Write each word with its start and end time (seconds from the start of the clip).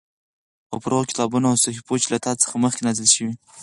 او 0.71 0.77
پر 0.83 0.91
هغو 0.93 1.09
کتابونو 1.11 1.45
او 1.51 1.61
صحيفو 1.65 1.95
چې 2.01 2.07
له 2.13 2.19
تا 2.25 2.31
څخه 2.41 2.55
مخکې 2.63 2.85
نازل 2.87 3.07
شوي 3.15 3.33